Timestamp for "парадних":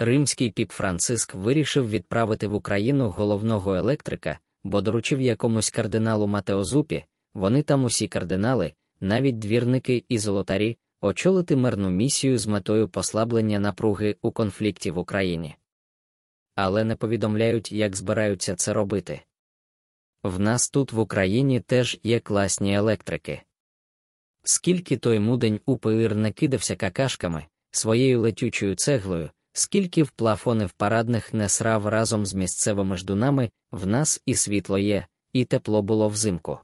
30.72-31.34